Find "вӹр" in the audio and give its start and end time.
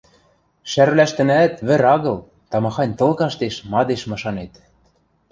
1.67-1.83